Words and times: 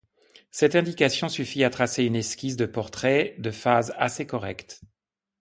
Cette 0.49 0.73
indication 0.75 1.29
suffit 1.29 1.63
à 1.63 1.69
tracer 1.69 2.05
une 2.05 2.15
esquisse 2.15 2.57
de 2.57 2.65
portrait 2.65 3.35
de 3.37 3.51
phase 3.51 3.93
assez 3.99 4.25
correcte. 4.25 4.81